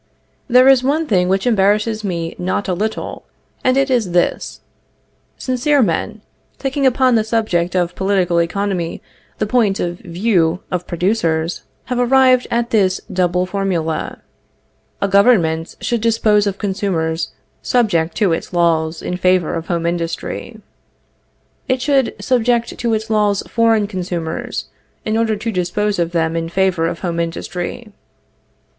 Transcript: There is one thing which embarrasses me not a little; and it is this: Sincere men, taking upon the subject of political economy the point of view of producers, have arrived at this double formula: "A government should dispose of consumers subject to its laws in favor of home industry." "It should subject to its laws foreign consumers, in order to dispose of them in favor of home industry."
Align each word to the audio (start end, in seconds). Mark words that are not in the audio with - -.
There 0.47 0.67
is 0.67 0.81
one 0.81 1.05
thing 1.05 1.29
which 1.29 1.45
embarrasses 1.45 2.03
me 2.03 2.33
not 2.39 2.67
a 2.67 2.73
little; 2.73 3.23
and 3.63 3.77
it 3.77 3.91
is 3.91 4.13
this: 4.13 4.61
Sincere 5.37 5.83
men, 5.83 6.21
taking 6.57 6.87
upon 6.87 7.13
the 7.13 7.23
subject 7.23 7.75
of 7.75 7.93
political 7.93 8.41
economy 8.41 8.99
the 9.37 9.45
point 9.45 9.79
of 9.79 9.99
view 9.99 10.59
of 10.71 10.87
producers, 10.87 11.61
have 11.85 11.99
arrived 11.99 12.47
at 12.49 12.71
this 12.71 12.99
double 13.13 13.45
formula: 13.45 14.19
"A 15.03 15.07
government 15.07 15.75
should 15.81 16.01
dispose 16.01 16.47
of 16.47 16.57
consumers 16.57 17.33
subject 17.61 18.17
to 18.17 18.33
its 18.33 18.53
laws 18.53 19.03
in 19.03 19.17
favor 19.17 19.53
of 19.53 19.67
home 19.67 19.85
industry." 19.85 20.59
"It 21.67 21.79
should 21.79 22.15
subject 22.19 22.75
to 22.79 22.93
its 22.95 23.11
laws 23.11 23.43
foreign 23.47 23.85
consumers, 23.85 24.65
in 25.05 25.15
order 25.15 25.35
to 25.35 25.51
dispose 25.51 25.99
of 25.99 26.11
them 26.11 26.35
in 26.35 26.49
favor 26.49 26.87
of 26.87 27.01
home 27.01 27.19
industry." 27.19 27.91